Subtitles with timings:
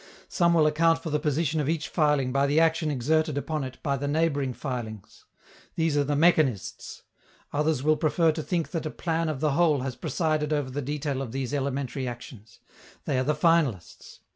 [0.29, 3.77] Some will account for the position of each filing by the action exerted upon it
[3.83, 5.25] by the neighboring filings:
[5.75, 7.03] these are the mechanists.
[7.53, 10.81] Others will prefer to think that a plan of the whole has presided over the
[10.81, 12.57] detail of these elementary actions:
[13.05, 14.21] they are the finalists.